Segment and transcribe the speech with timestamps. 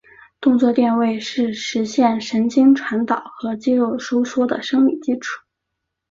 [0.39, 5.43] 动作电位是实现神经传导和肌肉收缩的生理基础。